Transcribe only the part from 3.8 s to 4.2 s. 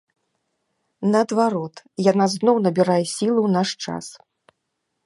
час.